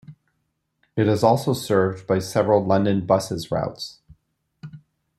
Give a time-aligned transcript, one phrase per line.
[0.95, 3.99] It is also served by several London Buses routes.